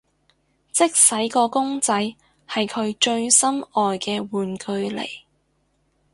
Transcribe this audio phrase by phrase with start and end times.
[0.71, 1.93] 即使個公仔
[2.47, 5.07] 係佢最心愛嘅玩具嚟